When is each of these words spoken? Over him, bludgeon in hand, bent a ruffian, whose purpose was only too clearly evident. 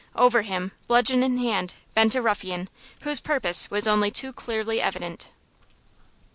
Over 0.15 0.41
him, 0.41 0.71
bludgeon 0.87 1.21
in 1.21 1.37
hand, 1.37 1.75
bent 1.93 2.15
a 2.15 2.23
ruffian, 2.23 2.71
whose 3.03 3.19
purpose 3.19 3.69
was 3.69 3.85
only 3.87 4.09
too 4.09 4.33
clearly 4.33 4.81
evident. 4.81 5.29